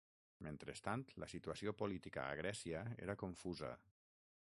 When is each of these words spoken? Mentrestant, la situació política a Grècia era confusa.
Mentrestant, 0.45 1.03
la 1.25 1.29
situació 1.35 1.75
política 1.83 2.25
a 2.31 2.41
Grècia 2.43 2.85
era 3.07 3.21
confusa. 3.25 3.75